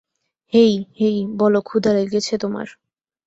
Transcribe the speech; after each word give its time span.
হেই, 0.53 0.73
hey, 0.99 1.17
বলো 1.37 1.59
ক্ষুধা 1.61 1.91
লেগেছে 1.93 2.33
তোমার। 2.37 2.67